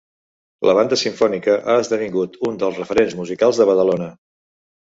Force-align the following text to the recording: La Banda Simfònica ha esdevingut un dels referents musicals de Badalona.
La 0.67 0.73
Banda 0.77 0.97
Simfònica 1.01 1.57
ha 1.59 1.75
esdevingut 1.83 2.39
un 2.49 2.57
dels 2.65 2.81
referents 2.85 3.17
musicals 3.23 3.61
de 3.63 3.73
Badalona. 3.73 4.09